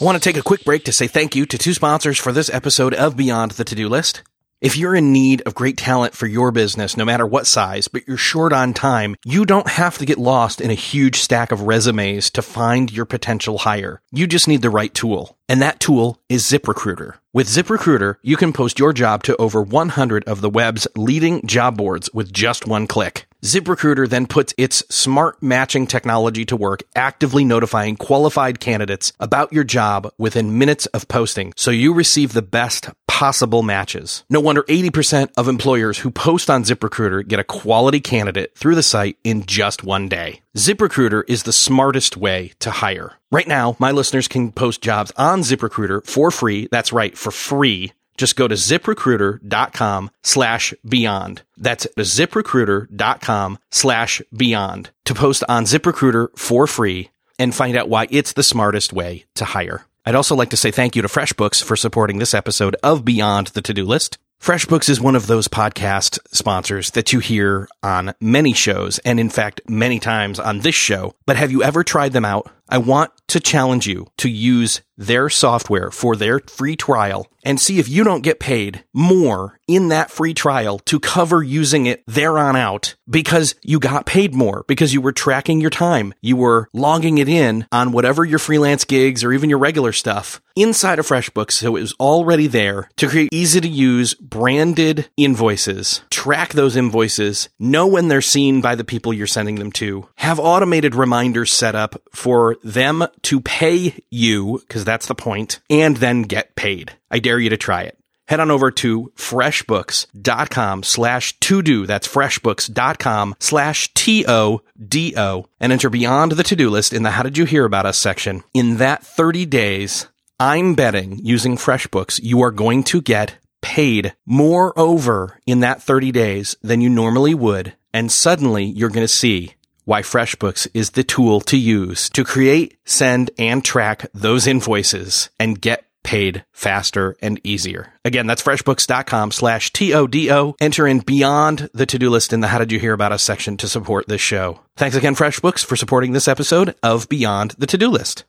[0.00, 2.32] I want to take a quick break to say thank you to two sponsors for
[2.32, 4.22] this episode of Beyond the To Do List.
[4.64, 8.08] If you're in need of great talent for your business, no matter what size, but
[8.08, 11.64] you're short on time, you don't have to get lost in a huge stack of
[11.64, 14.00] resumes to find your potential hire.
[14.10, 15.36] You just need the right tool.
[15.50, 17.16] And that tool is ZipRecruiter.
[17.34, 21.76] With ZipRecruiter, you can post your job to over 100 of the web's leading job
[21.76, 23.26] boards with just one click.
[23.44, 29.64] ZipRecruiter then puts its smart matching technology to work, actively notifying qualified candidates about your
[29.64, 34.24] job within minutes of posting, so you receive the best possible matches.
[34.30, 38.82] No wonder 80% of employers who post on ZipRecruiter get a quality candidate through the
[38.82, 40.40] site in just one day.
[40.56, 43.12] ZipRecruiter is the smartest way to hire.
[43.30, 46.66] Right now, my listeners can post jobs on ZipRecruiter for free.
[46.72, 51.42] That's right, for free just go to ziprecruiter.com slash beyond.
[51.56, 58.32] That's ziprecruiter.com slash beyond to post on ZipRecruiter for free and find out why it's
[58.32, 59.86] the smartest way to hire.
[60.06, 63.48] I'd also like to say thank you to FreshBooks for supporting this episode of Beyond
[63.48, 64.18] the To-Do List.
[64.40, 69.30] FreshBooks is one of those podcast sponsors that you hear on many shows and in
[69.30, 71.14] fact many times on this show.
[71.24, 72.50] But have you ever tried them out?
[72.68, 77.78] I want to challenge you to use their software for their free trial and see
[77.78, 82.38] if you don't get paid more in that free trial to cover using it there
[82.38, 86.14] on out because you got paid more because you were tracking your time.
[86.20, 90.40] You were logging it in on whatever your freelance gigs or even your regular stuff
[90.56, 91.52] inside of FreshBooks.
[91.52, 97.48] So it was already there to create easy to use branded invoices, track those invoices,
[97.58, 101.74] know when they're seen by the people you're sending them to, have automated reminders set
[101.74, 106.92] up for them to pay you, because that's the point, and then get paid.
[107.10, 107.98] I dare you to try it.
[108.26, 111.86] Head on over to freshbooks.com slash to do.
[111.86, 117.02] That's freshbooks.com slash T O D O and enter beyond the to do list in
[117.02, 118.42] the How Did You Hear About Us section.
[118.54, 120.08] In that 30 days,
[120.40, 126.10] I'm betting using FreshBooks, you are going to get paid more over in that 30
[126.10, 127.74] days than you normally would.
[127.92, 129.54] And suddenly you're going to see
[129.84, 135.60] why FreshBooks is the tool to use to create, send, and track those invoices and
[135.60, 137.92] get paid faster and easier.
[138.04, 140.54] Again, that's freshbooks.com slash T-O-D-O.
[140.60, 143.56] Enter in beyond the to-do list in the how did you hear about us section
[143.56, 144.60] to support this show.
[144.76, 148.24] Thanks again, FreshBooks, for supporting this episode of Beyond the To-Do List.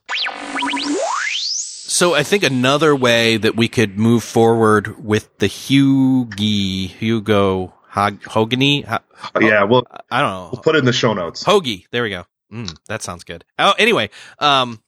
[1.88, 9.00] So I think another way that we could move forward with the Hugie, Hugo, Hogany.
[9.34, 10.48] Oh, yeah, well, I don't know.
[10.52, 11.42] We'll put it in the show notes.
[11.42, 11.86] Hoagie.
[11.90, 12.24] There we go.
[12.52, 13.44] Mm, that sounds good.
[13.58, 14.82] Oh, anyway, um,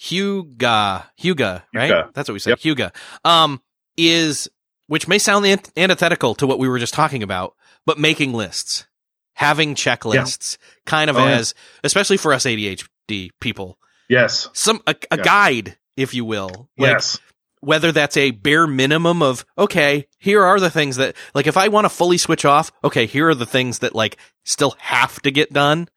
[0.00, 1.90] Huga, Huga, right?
[1.90, 2.14] Huga.
[2.14, 2.50] That's what we said.
[2.50, 2.60] Yep.
[2.60, 3.60] Huga, um,
[3.96, 4.48] is,
[4.86, 5.44] which may sound
[5.76, 7.54] antithetical to what we were just talking about,
[7.84, 8.86] but making lists,
[9.34, 10.80] having checklists, yeah.
[10.86, 11.80] kind of oh, as, yeah.
[11.84, 13.78] especially for us ADHD people.
[14.08, 14.48] Yes.
[14.52, 16.70] Some, a, a guide, if you will.
[16.78, 17.18] Like, yes
[17.60, 21.68] whether that's a bare minimum of, okay, here are the things that, like, if I
[21.68, 25.30] want to fully switch off, okay, here are the things that, like, still have to
[25.30, 25.88] get done.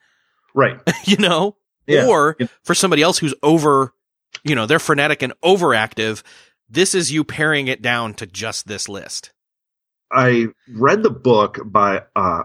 [0.54, 0.80] Right.
[1.06, 1.58] you know?
[1.88, 2.08] Yeah.
[2.08, 3.94] Or for somebody else who's over,
[4.44, 6.24] you know, they're frenetic and overactive,
[6.70, 9.32] this is you paring it down to just this list.
[10.12, 12.44] I read the book by, uh,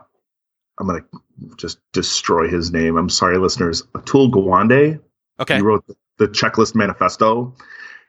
[0.79, 2.96] I'm going to just destroy his name.
[2.96, 3.83] I'm sorry, listeners.
[3.94, 5.00] Atul Gawande.
[5.38, 5.57] Okay.
[5.57, 5.85] He wrote
[6.18, 7.55] the Checklist Manifesto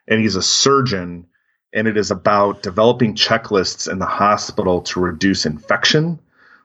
[0.08, 1.26] and he's a surgeon
[1.72, 6.18] and it is about developing checklists in the hospital to reduce infection.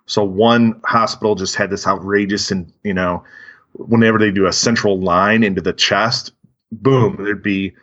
[0.06, 3.24] So one hospital just had this outrageous and you know
[3.74, 6.34] whenever they do a central line into the chest,
[6.72, 7.74] boom, there'd be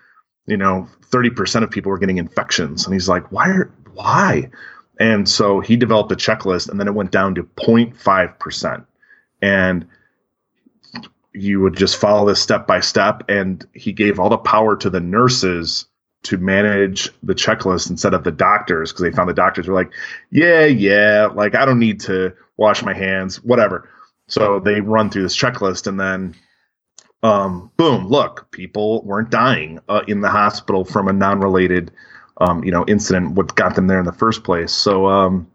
[0.47, 4.51] you know 30% of people were getting infections and he's like why are why
[5.01, 8.85] And so he developed a checklist and then it went down to 0.5%.
[9.40, 9.87] And
[11.40, 13.22] you would just follow this step by step.
[13.29, 15.87] And he gave all the power to the nurses
[16.24, 19.92] to manage the checklist instead of the doctors because they found the doctors were like,
[20.31, 23.88] yeah, yeah, like I don't need to wash my hands, whatever.
[24.27, 26.35] So they run through this checklist and then
[27.22, 31.92] um, boom, look, people weren't dying uh, in the hospital from a non-related
[32.40, 34.72] um, you know, incident, what got them there in the first place.
[34.72, 35.51] So um,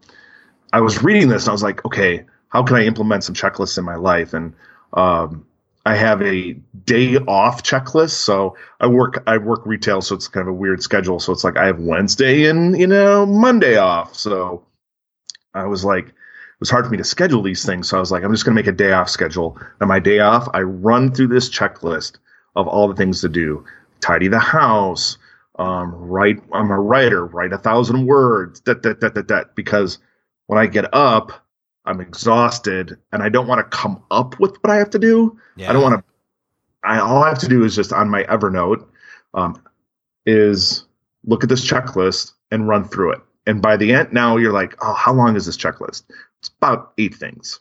[0.72, 3.78] I was reading this and I was like, okay, how can I implement some checklists
[3.78, 4.34] in my life?
[4.34, 4.54] And
[4.92, 5.46] um,
[5.86, 6.54] I have a
[6.86, 8.10] day off checklist.
[8.10, 11.20] So I work I work retail, so it's kind of a weird schedule.
[11.20, 14.14] So it's like I have Wednesday and you know Monday off.
[14.14, 14.64] So
[15.54, 17.88] I was like, it was hard for me to schedule these things.
[17.88, 19.58] So I was like, I'm just going to make a day off schedule.
[19.80, 22.16] And my day off, I run through this checklist
[22.56, 23.64] of all the things to do:
[24.00, 25.18] tidy the house,
[25.58, 26.42] um, write.
[26.52, 27.26] I'm a writer.
[27.26, 28.62] Write a thousand words.
[28.62, 29.54] That that that that that.
[29.54, 29.98] Because
[30.46, 31.43] when I get up,
[31.84, 35.38] I'm exhausted, and I don't want to come up with what I have to do.
[35.56, 35.70] Yeah.
[35.70, 36.04] I don't want to.
[36.82, 38.86] I all I have to do is just on my Evernote,
[39.34, 39.62] um,
[40.26, 40.84] is
[41.24, 43.20] look at this checklist and run through it.
[43.46, 46.04] And by the end, now you're like, oh, how long is this checklist?
[46.40, 47.60] It's about eight things,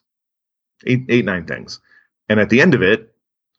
[0.86, 1.80] eight, eight, nine things.
[2.30, 3.14] And at the end of it,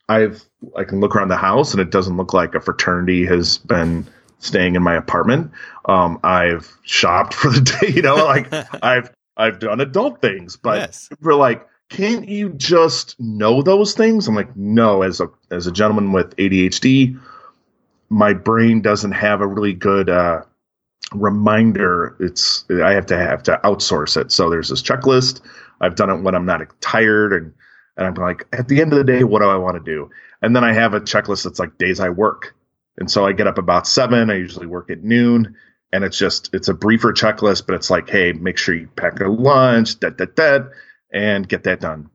[0.08, 0.44] I've
[0.76, 4.06] I can look around the house and it doesn't look like a fraternity has been
[4.38, 5.50] staying in my apartment.
[5.86, 10.78] Um, I've shopped for the day, you know, like I've I've done adult things, but
[10.78, 11.08] yes.
[11.20, 14.28] we're like, can't you just know those things?
[14.28, 15.02] I'm like, no.
[15.02, 17.20] As a as a gentleman with ADHD,
[18.08, 20.42] my brain doesn't have a really good uh,
[21.12, 22.16] reminder.
[22.20, 24.32] It's I have to have to outsource it.
[24.32, 25.40] So there's this checklist.
[25.80, 27.52] I've done it when I'm not tired, and
[27.96, 30.10] and I'm like, at the end of the day, what do I want to do?
[30.42, 32.54] And then I have a checklist that's like days I work.
[32.98, 34.30] And so I get up about seven.
[34.30, 35.56] I usually work at noon,
[35.94, 39.20] and it's just it's a briefer checklist, but it's like, hey, make sure you pack
[39.20, 40.72] a lunch, that that that,
[41.12, 42.10] and get that done.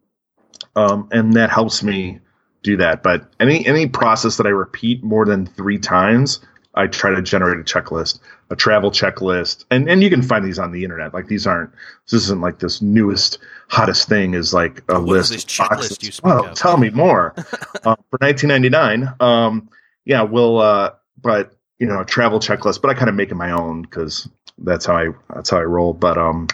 [0.76, 2.20] Um, and that helps me
[2.62, 3.04] do that.
[3.04, 6.42] But any any process that I repeat more than three times,
[6.76, 10.60] I try to generate a checklist, a travel checklist, and and you can find these
[10.60, 11.13] on the internet.
[11.13, 11.72] Like these aren't
[12.12, 13.38] this isn't like this newest
[13.70, 15.34] hottest thing is like a what list.
[15.34, 16.56] Is this checklist you speak well, of?
[16.56, 17.34] tell me more.
[17.38, 17.44] uh,
[18.12, 19.70] for 1999, um,
[20.04, 23.36] yeah, we'll, uh, but you know, a travel checklist, but I kind of make it
[23.36, 25.94] my own because that's how I, that's how I roll.
[25.94, 26.48] But, um,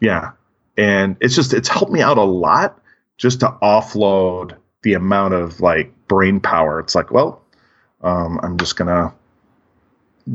[0.00, 0.32] yeah.
[0.76, 2.80] And it's just, it's helped me out a lot
[3.18, 6.78] just to offload the amount of like brain power.
[6.80, 7.42] It's like, well,
[8.02, 9.14] um, I'm just gonna,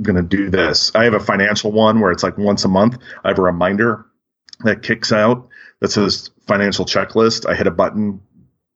[0.01, 0.93] gonna do this.
[0.95, 2.97] I have a financial one where it's like once a month.
[3.23, 4.05] I have a reminder
[4.63, 5.47] that kicks out
[5.79, 7.49] that says financial checklist.
[7.49, 8.21] I hit a button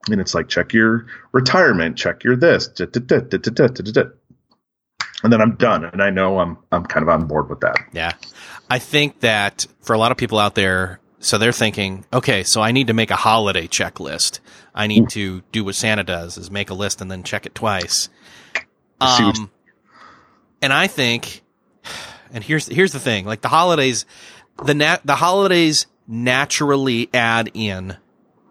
[0.10, 2.68] and it's like check your retirement, check your this,
[5.24, 7.78] and then I'm done, and I know I'm I'm kind of on board with that.
[7.94, 8.12] Yeah,
[8.70, 12.62] I think that for a lot of people out there, so they're thinking, okay, so
[12.62, 14.40] I need to make a holiday checklist.
[14.76, 17.56] I need to do what Santa does, is make a list and then check it
[17.56, 18.10] twice.
[19.00, 19.50] Um,
[20.62, 21.42] and I think,
[22.34, 24.06] and here's here's the thing, like the holidays,
[24.64, 27.96] the nat the holidays naturally add in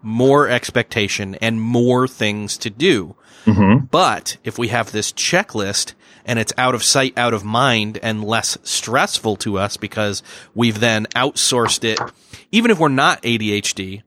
[0.03, 3.15] more expectation and more things to do.
[3.45, 3.85] Mm-hmm.
[3.85, 5.93] But if we have this checklist
[6.25, 10.21] and it's out of sight, out of mind and less stressful to us because
[10.53, 11.99] we've then outsourced it,
[12.51, 14.03] even if we're not ADHD,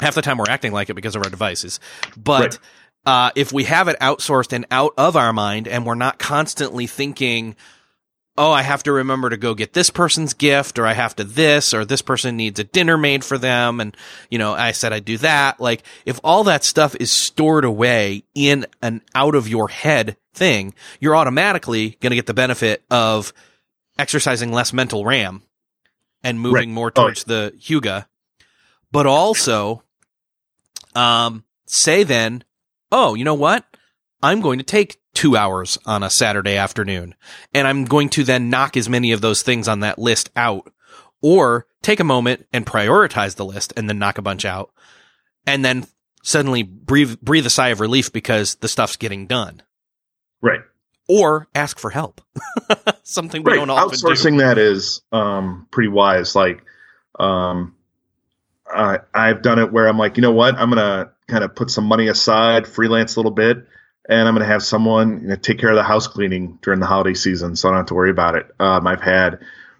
[0.00, 1.78] half the time we're acting like it because of our devices.
[2.16, 2.58] But,
[3.06, 3.26] right.
[3.26, 6.86] uh, if we have it outsourced and out of our mind and we're not constantly
[6.86, 7.54] thinking,
[8.36, 11.24] oh, I have to remember to go get this person's gift or I have to
[11.24, 13.80] this or this person needs a dinner made for them.
[13.80, 13.96] And,
[14.30, 15.60] you know, I said I'd do that.
[15.60, 20.74] Like if all that stuff is stored away in an out of your head thing,
[21.00, 23.32] you're automatically going to get the benefit of
[23.98, 25.42] exercising less mental RAM
[26.22, 26.68] and moving right.
[26.68, 27.32] more oh, towards oh.
[27.32, 28.06] the Hygge.
[28.92, 29.82] But also,
[30.94, 32.44] um, say then,
[32.90, 33.64] oh, you know what?
[34.22, 37.14] I'm going to take two hours on a Saturday afternoon.
[37.54, 40.72] And I'm going to then knock as many of those things on that list out
[41.20, 44.72] or take a moment and prioritize the list and then knock a bunch out
[45.46, 45.86] and then
[46.22, 49.62] suddenly breathe, breathe a sigh of relief because the stuff's getting done.
[50.40, 50.60] Right.
[51.08, 52.20] Or ask for help.
[53.02, 53.56] Something we right.
[53.58, 54.38] don't often Outsourcing do.
[54.38, 56.36] that is, um, pretty wise.
[56.36, 56.62] Like,
[57.18, 57.74] um,
[58.72, 60.54] I, I've done it where I'm like, you know what?
[60.54, 63.66] I'm going to kind of put some money aside, freelance a little bit,
[64.10, 66.80] and I'm going to have someone you know, take care of the house cleaning during
[66.80, 68.50] the holiday season, so I don't have to worry about it.
[68.58, 69.38] Um, I've had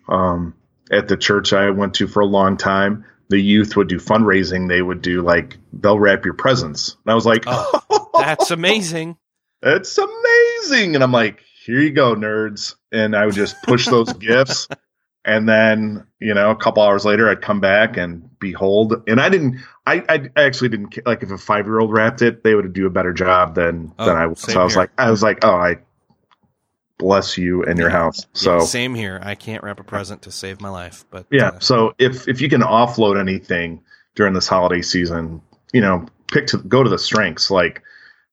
[0.08, 0.54] um,
[0.90, 4.68] at the church I went to for a long time, the youth would do fundraising.
[4.68, 9.16] They would do like they'll wrap your presents, and I was like, oh, "That's amazing!
[9.62, 14.12] That's amazing!" And I'm like, "Here you go, nerds!" And I would just push those
[14.12, 14.68] gifts
[15.24, 19.28] and then you know a couple hours later I'd come back and behold, and I
[19.28, 19.60] didn't.
[19.86, 22.86] I I actually didn't like if a five year old wrapped it, they would do
[22.86, 24.26] a better job than Oh, than I.
[24.26, 24.40] was.
[24.40, 24.82] So I was here.
[24.82, 25.76] like, I was like, oh, I
[26.98, 27.96] bless you and your Yeah.
[27.96, 28.26] house.
[28.34, 29.20] So Yeah, same here.
[29.22, 31.48] I can't wrap a present to save my life, but Yeah.
[31.48, 33.82] uh, So if if you can offload anything
[34.14, 35.40] during this holiday season,
[35.72, 37.50] you know, pick to go to the strengths.
[37.50, 37.82] Like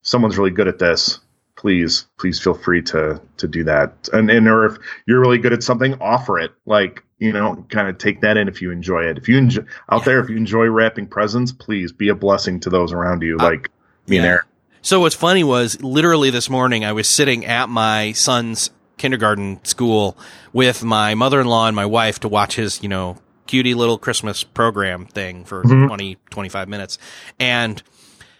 [0.01, 1.19] someone's really good at this.
[1.57, 4.09] Please, please feel free to to do that.
[4.13, 6.51] And and or if you're really good at something, offer it.
[6.65, 9.17] Like you know, kind of take that in if you enjoy it.
[9.17, 12.69] If you enjoy out there, if you enjoy wrapping presents, please be a blessing to
[12.69, 13.37] those around you.
[13.37, 13.71] Like
[14.07, 14.31] me and yeah.
[14.33, 14.45] Erik.
[14.83, 20.15] So what's funny was literally this morning I was sitting at my son's kindergarten school
[20.53, 23.17] with my mother-in-law and my wife to watch his, you know,
[23.47, 25.81] cutie little Christmas program thing for Mhm.
[25.81, 26.97] five 20, 25 minutes.
[27.39, 27.81] And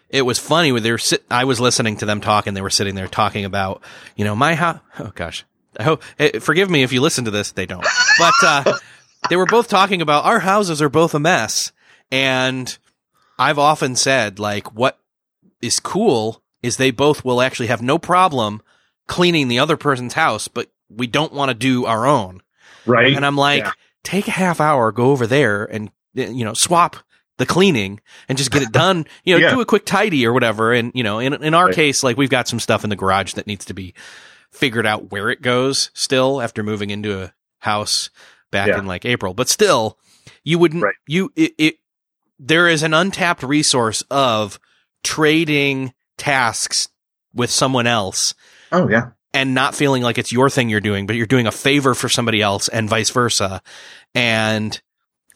[0.09, 2.61] it was funny when they were sit- I was listening to them talk and they
[2.61, 3.81] were sitting there talking about,
[4.15, 4.79] you know, my house.
[4.99, 5.45] Oh gosh.
[5.79, 7.51] I hope, eh, forgive me if you listen to this.
[7.51, 7.85] They don't,
[8.17, 8.77] but, uh,
[9.29, 11.71] they were both talking about our houses are both a mess.
[12.11, 12.75] And
[13.37, 14.97] I've often said like what
[15.61, 18.61] is cool is they both will actually have no problem
[19.07, 22.41] cleaning the other person's house, but we don't want to do our own.
[22.85, 23.15] Right.
[23.15, 23.71] And I'm like, Yeah.
[24.03, 26.95] take a half hour, go over there and, uh, you know, swap
[27.37, 29.53] the cleaning and just get it done, you know, Yeah.
[29.53, 30.73] do a quick tidy or whatever.
[30.73, 31.75] And, you know, in, in our Right.
[31.75, 33.93] case, like we've got some stuff in the garage that needs to be
[34.51, 38.09] figured out where it goes still after moving into a house
[38.51, 38.79] back Yeah.
[38.79, 39.97] in like April, but still
[40.43, 40.95] you wouldn't, Right.
[41.07, 41.75] you, it, it,
[42.39, 44.59] there is an untapped resource of
[45.03, 46.87] trading tasks
[47.33, 48.33] with someone else
[48.71, 49.09] oh yeah.
[49.33, 52.09] and not feeling like it's your thing you're doing, but you're doing a favor for
[52.09, 53.61] somebody else and vice versa.
[54.15, 54.79] And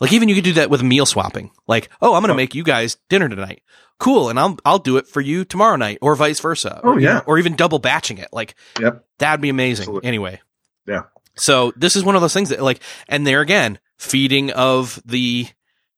[0.01, 1.51] like even you could do that with meal swapping.
[1.67, 2.35] Like, oh, I'm going to Oh.
[2.35, 3.61] make you guys dinner tonight.
[3.99, 4.29] Cool.
[4.29, 6.81] And I'll, I'll do it for you tomorrow night or vice versa.
[6.83, 7.13] Oh, Or, you yeah.
[7.13, 8.27] know, or even double batching it.
[8.33, 9.05] Like Yep.
[9.19, 9.83] that'd be amazing.
[9.83, 10.07] Absolutely.
[10.09, 10.41] Anyway.
[10.87, 11.03] Yeah.
[11.35, 15.47] So this is one of those things that like, and there again, feeding of the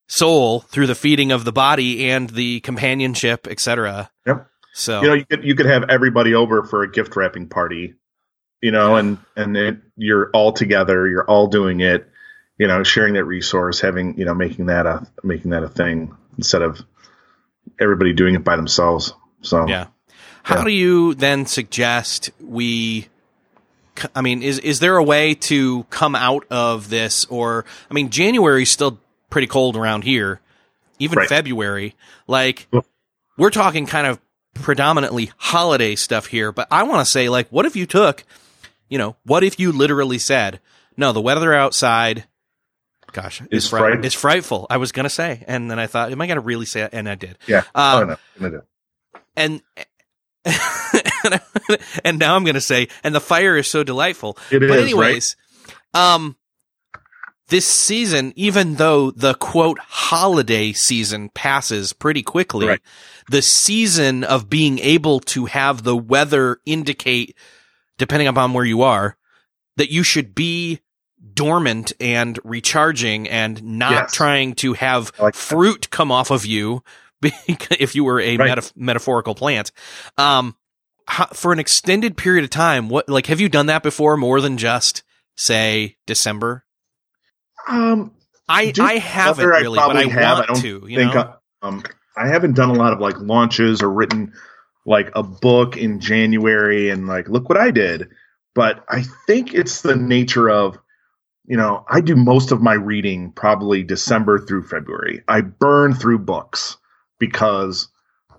[0.06, 4.10] soul through the feeding of the body and the companionship, etc.
[4.26, 4.46] Yep.
[4.74, 7.94] So you know you could you could have everybody over for a gift wrapping party
[8.60, 12.08] you know and and it, you're all together you're all doing it
[12.58, 16.14] you know sharing that resource having you know making that a making that a thing
[16.36, 16.80] instead of
[17.80, 19.12] everybody doing it by themselves
[19.42, 19.86] so Yeah.
[20.42, 20.64] How Yeah.
[20.64, 23.08] do you then suggest we?
[24.14, 27.24] I mean, is is there a way to come out of this?
[27.26, 28.98] Or I mean, January is still
[29.30, 30.40] pretty cold around here,
[30.98, 31.28] even Right.
[31.28, 31.94] February.
[32.26, 32.68] Like
[33.38, 34.18] we're talking kind of
[34.54, 38.24] predominantly holiday stuff here, but I want to say, like, what if you took,
[38.88, 40.60] you know, what if you literally said,
[40.96, 42.24] no, the weather outside.
[43.14, 44.66] Gosh, Is is fright- fright- it's frightful.
[44.68, 46.90] I was gonna say, and then I thought, am I gonna really say it?
[46.92, 48.60] And I did yeah Um, oh, no,
[49.36, 49.62] and
[52.04, 54.36] and now I'm going to say, and the fire is so delightful.
[54.50, 55.36] It but is, anyways,
[55.94, 56.36] um,
[57.48, 62.80] this season, even though the quote holiday season passes pretty quickly, Right.
[63.30, 67.36] the season of being able to have the weather indicate,
[67.96, 69.16] depending upon where you are,
[69.76, 70.80] that you should be
[71.32, 74.12] dormant and recharging and not Yes.
[74.14, 75.40] trying to have I like that.
[75.40, 76.82] fruit come off of you
[77.22, 78.58] if you were a Right.
[78.58, 79.72] metaf- metaphorical plant.
[80.18, 80.56] Um,
[81.06, 84.16] how, for an extended period of time, what like have you done that before?
[84.16, 85.02] More than just
[85.36, 86.64] say December.
[87.68, 88.12] um
[88.48, 90.86] I I haven't really, but I have, want don't to.
[90.86, 91.82] You think know, I, um
[92.16, 94.32] I haven't done a lot of like launches or written
[94.86, 98.08] like a book in January and like look what I did.
[98.54, 100.78] But I think it's the nature of
[101.46, 105.22] you know, I do most of my reading probably December through February.
[105.28, 106.78] I burn through books
[107.18, 107.88] because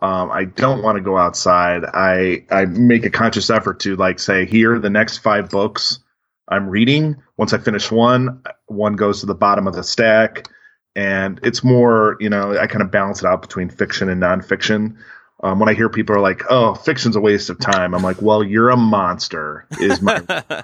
[0.01, 1.83] um, I don't want to go outside.
[1.85, 5.99] I I make a conscious effort to like say here the next five books
[6.47, 7.15] I'm reading.
[7.37, 10.47] Once I finish one, one goes to the bottom of the stack,
[10.95, 14.97] and it's more you know I kind of balance it out between fiction and nonfiction.
[15.43, 18.21] Um, when I hear people are like, "Oh, fiction's a waste of time," I'm like,
[18.21, 20.21] "Well, you're a monster." Is my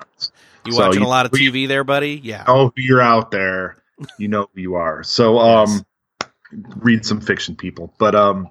[0.65, 2.19] you so watching you- a lot of TV there, buddy?
[2.23, 2.43] Yeah.
[2.47, 3.77] Oh, you're out there.
[4.17, 5.03] You know who you are.
[5.03, 5.85] So um
[6.77, 7.93] read some fiction people.
[7.97, 8.49] But um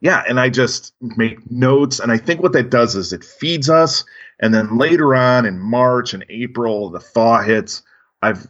[0.00, 3.68] yeah, and I just make notes and I think what that does is it feeds
[3.70, 4.04] us
[4.40, 7.82] and then later on in March and April the thaw hits.
[8.22, 8.46] I've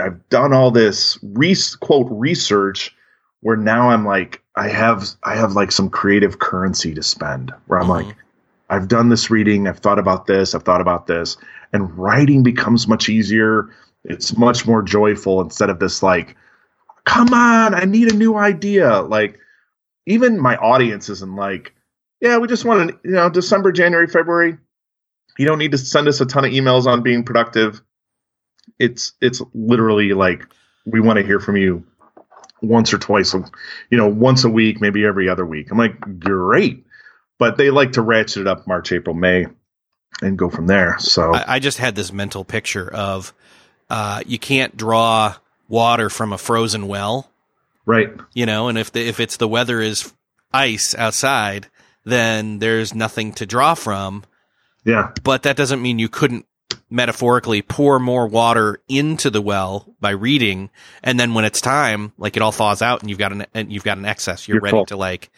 [0.00, 2.94] I've done all this re- quote research
[3.40, 7.80] where now I'm like I have I have like some creative currency to spend where
[7.80, 8.06] I'm Mhm.
[8.06, 8.16] like
[8.70, 11.36] I've done this reading, I've thought about this, I've thought about this,
[11.72, 13.70] and writing becomes much easier.
[14.04, 16.36] It's much more joyful instead of this like,
[17.04, 19.00] come on, I need a new idea.
[19.02, 19.38] Like,
[20.06, 21.74] even my audience isn't like,
[22.20, 24.56] yeah, we just want to, you know, December, January, February.
[25.38, 27.82] You don't need to send us a ton of emails on being productive.
[28.78, 30.46] it's it's literally like
[30.84, 31.84] we want to hear from you
[32.62, 35.70] once or twice, you know, once a week, maybe every other week.
[35.70, 36.84] I'm like, great,
[37.40, 39.46] but they like to ratchet it up March, April, May,
[40.20, 40.96] and go from there.
[40.98, 43.32] So I, I just had this mental picture of
[43.88, 45.34] uh, you can't draw
[45.66, 47.32] water from a frozen well,
[47.86, 48.10] right?
[48.34, 50.12] You know, and if the, if it's the weather is
[50.52, 51.68] ice outside,
[52.04, 54.22] then there's nothing to draw from.
[54.84, 56.44] Yeah, but that doesn't mean you couldn't
[56.90, 60.70] metaphorically pour more water into the well by reading
[61.02, 63.72] and then when it's time like it all thaws out and you've got an and
[63.72, 64.86] you've got an excess you're, you're ready full.
[64.86, 65.30] to like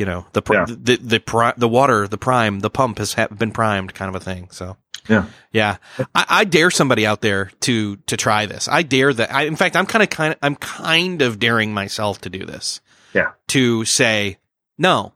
[0.00, 0.64] you know the yeah.
[0.64, 4.24] the the the, the water the prime the pump has been primed kind of a
[4.24, 4.78] thing so.
[5.08, 5.26] Yeah.
[5.50, 5.76] Yeah.
[6.14, 8.68] I, I, dare somebody out there to to try this.
[8.68, 11.74] I dare that i in fact i'm kind of kind of i'm kind of daring
[11.74, 12.80] myself to do this.
[13.12, 13.32] Yeah.
[13.48, 14.38] To say
[14.78, 15.12] no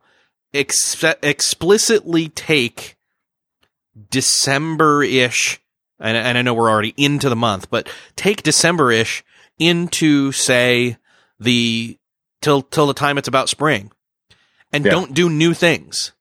[0.55, 2.97] ex- explicitly take
[4.11, 5.61] December ish,
[5.99, 9.25] and, and I know we're already into the month, but take December ish
[9.59, 10.97] into say
[11.39, 11.99] the
[12.41, 13.91] till till the time it's about spring,
[14.75, 14.91] and yeah.
[14.91, 16.13] don't do new things.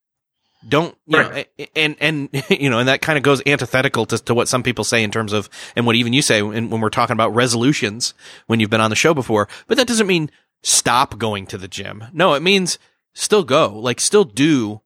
[0.67, 1.47] Don't you right.
[1.57, 1.65] know?
[1.75, 4.83] And and you know, and that kind of goes antithetical to, to what some people
[4.83, 8.13] say in terms of, and what even you say when, when we're talking about resolutions
[8.47, 9.49] when you've been on the show before.
[9.67, 10.31] But that doesn't mean
[10.61, 12.05] stop going to the gym.
[12.13, 12.79] No, it means
[13.13, 14.81] still go, like still do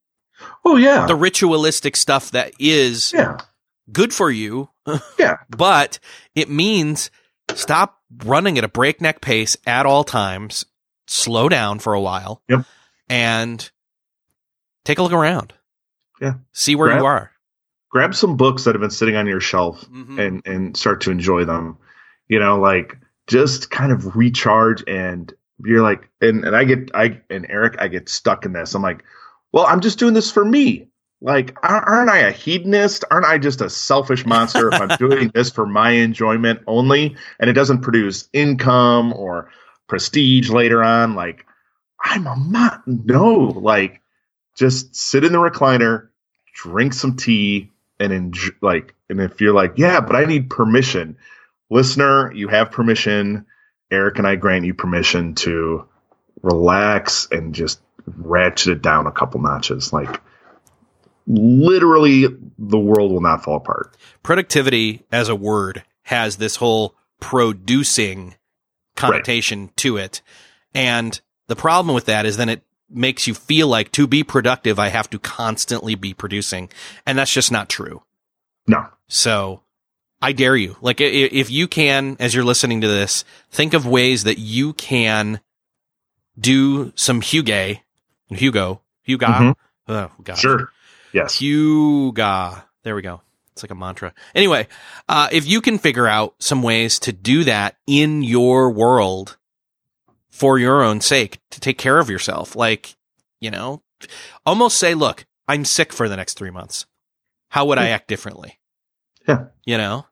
[0.63, 1.05] Oh yeah.
[1.05, 3.37] The ritualistic stuff that is yeah.
[3.91, 4.69] good for you.
[5.19, 5.37] yeah.
[5.49, 5.99] But
[6.35, 7.09] it means
[7.53, 10.65] stop running at a breakneck pace at all times.
[11.07, 12.41] Slow down for a while.
[12.49, 12.65] Yep.
[13.09, 13.69] And
[14.85, 15.53] take a look around.
[16.21, 16.35] Yeah.
[16.53, 17.31] See where grab, you are.
[17.89, 20.19] Grab some books that have been sitting on your shelf mm-hmm.
[20.19, 21.77] and and start to enjoy them.
[22.27, 22.97] You know, like
[23.27, 25.33] just kind of recharge and
[25.63, 28.73] you're like and, and I get I and Erik I get stuck in this.
[28.73, 29.03] I'm like,
[29.51, 30.87] well, I'm just doing this for me.
[31.19, 33.03] Like, aren't I a hedonist?
[33.09, 37.49] Aren't I just a selfish monster if I'm doing this for my enjoyment only and
[37.49, 39.49] it doesn't produce income or
[39.87, 41.15] prestige later on?
[41.15, 41.46] Like,
[42.03, 43.35] I'm a mon- no.
[43.35, 44.01] Like,
[44.55, 46.09] just sit in the recliner,
[46.53, 48.51] drink some tea, and enjoy.
[48.61, 51.17] Like, and if you're like, yeah, but I need permission,
[51.69, 53.45] listener, you have permission.
[53.89, 55.87] Erik and I grant you permission to
[56.41, 59.93] relax and just ratchet it down a couple notches.
[59.93, 60.21] Like
[61.25, 62.25] literally
[62.57, 63.95] the world will not fall apart.
[64.23, 68.35] Productivity as a word has this whole producing
[68.95, 69.77] connotation right.
[69.77, 70.21] to it.
[70.73, 74.79] And the problem with that is then it makes you feel like to be productive,
[74.79, 76.69] I have to constantly be producing.
[77.05, 78.03] And that's just not true.
[78.65, 78.87] No.
[79.07, 79.61] So
[80.21, 80.77] I dare you.
[80.81, 85.41] Like if you can, as you're listening to this, think of ways that you can
[86.39, 87.81] do some Hygge
[88.31, 88.79] Hygge.
[89.07, 89.19] Hygge.
[89.19, 89.51] Mm-hmm.
[89.91, 90.37] Oh, God.
[90.37, 90.69] Sure.
[91.13, 91.37] Yes.
[91.37, 92.63] Hygge.
[92.83, 93.21] There we go.
[93.53, 94.13] It's like a mantra.
[94.35, 94.67] Anyway,
[95.09, 99.37] uh, if you can figure out some ways to do that in your world
[100.37, 102.95] for your own sake, to take care of yourself, like,
[103.41, 103.81] you know,
[104.45, 106.85] almost say, look, I'm sick for the next three months.
[107.49, 108.59] How would I act differently?
[109.27, 109.45] Yeah.
[109.65, 110.05] You know,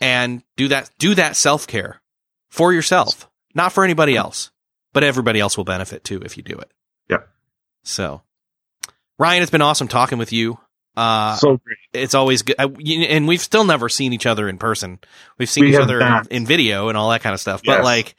[0.00, 2.02] and do that, do that self care
[2.48, 4.50] for yourself, not for anybody else,
[4.92, 6.72] but everybody else will benefit too if you do it.
[7.08, 7.22] Yeah.
[7.84, 8.22] So,
[9.20, 10.58] Ryan, it's been awesome talking with you.
[10.96, 11.78] Uh, so great.
[11.92, 12.56] It's always good.
[12.58, 14.98] I, and we've still never seen each other in person.
[15.38, 17.60] We've seen we each other in, in, video and all that kind of stuff.
[17.62, 17.76] Yes.
[17.76, 18.16] But like,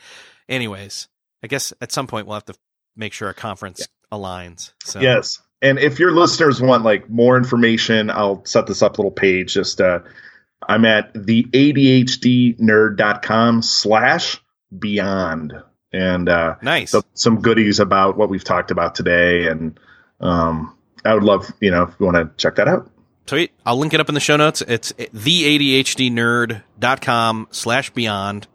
[0.47, 1.09] anyways,
[1.43, 2.53] I guess at some point we'll have to
[2.95, 3.87] make sure a conference yeah.
[4.17, 4.73] aligns.
[4.83, 4.99] So.
[4.99, 5.41] Yes.
[5.61, 9.53] And if your listeners want like more information, I'll set this up a little page.
[9.53, 9.99] Just, uh,
[10.67, 14.41] I'm at the ADHDnerd.com slash
[14.77, 15.53] beyond
[15.93, 19.47] and uh, nice so, some goodies about what we've talked about today.
[19.47, 19.79] And
[20.19, 22.89] um, I would love, you know, if you want to check that out.
[23.27, 23.51] Sweet.
[23.65, 24.61] I'll link it up in the show notes.
[24.61, 28.47] It's theadhdnerd.com slash beyond.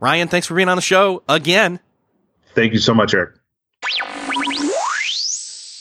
[0.00, 1.80] Ryan, thanks for being on the show again.
[2.54, 3.36] Thank you so much, Erik.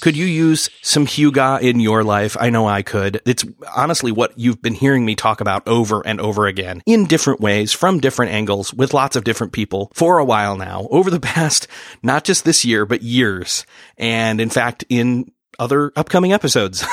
[0.02, 2.38] Could you use some Hygge in your life?
[2.40, 3.22] I know I could.
[3.26, 3.44] It's
[3.76, 7.74] honestly what you've been hearing me talk about over and over again in different ways,
[7.74, 11.68] from different angles, with lots of different people for a while now, over the past,
[12.02, 13.66] not just this year, but years.
[13.98, 16.86] And in fact, in other upcoming episodes.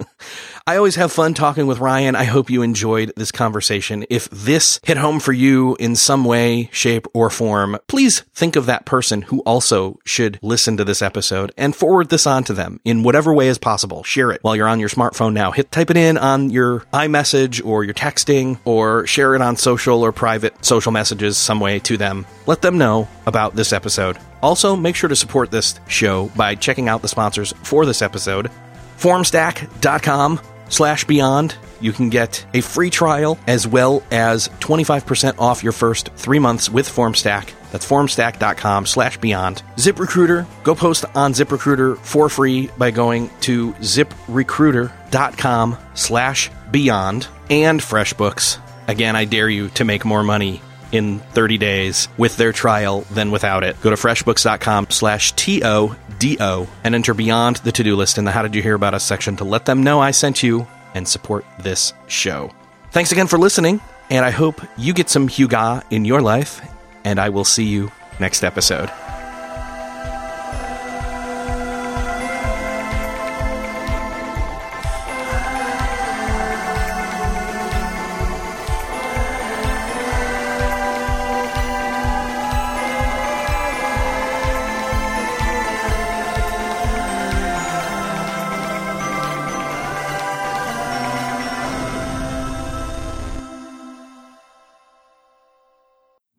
[0.68, 2.16] I always have fun talking with Ryan.
[2.16, 4.04] I hope you enjoyed this conversation.
[4.10, 8.66] If this hit home for you in some way, shape, or form, please think of
[8.66, 12.80] that person who also should listen to this episode and forward this on to them
[12.84, 14.02] in whatever way is possible.
[14.02, 15.52] Share it while you're on your smartphone now.
[15.52, 20.02] Hit type it in on your iMessage or your texting or share it on social
[20.02, 22.26] or private social messages some way to them.
[22.46, 24.18] Let them know about this episode.
[24.42, 28.50] Also, make sure to support this show by checking out the sponsors for this episode
[28.98, 35.72] formstack.com slash beyond you can get a free trial as well as 25% off your
[35.72, 37.52] first three months with FormStack.
[37.70, 39.62] That's formstack.com slash beyond.
[39.76, 48.58] ZipRecruiter, go post on ZipRecruiter for free by going to ziprecruiter.com slash beyond and FreshBooks.
[48.88, 50.62] Again, I dare you to make more money
[50.96, 53.80] in 30 days with their trial than without it.
[53.80, 58.54] Go to freshbooks.com slash T-O-D-O and enter beyond the to-do list in the how did
[58.54, 61.92] you hear about us section to let them know I sent you and support this
[62.06, 62.50] show.
[62.90, 63.80] Thanks again for listening,
[64.10, 66.60] and I hope you get some Hygge in your life,
[67.04, 68.90] and I will see you next episode.